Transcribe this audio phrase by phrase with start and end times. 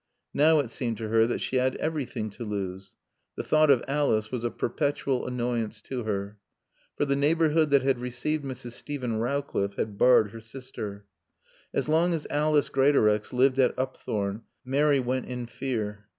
[0.33, 2.95] Now it seemed to her that she had everything to lose.
[3.35, 6.39] The thought of Alice was a perpetual annoyance to her.
[6.97, 8.71] For the neighborhood that had received Mrs.
[8.71, 11.05] Steven Rowcliffe had barred her sister.
[11.71, 16.07] As long as Alice Greatorex lived at Upthorne Mary went in fear.